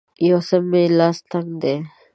یو 0.29 0.39
څه 0.47 0.57
مې 0.69 0.83
لاس 0.99 1.17
تنګ 1.31 1.49
دی 1.61 1.75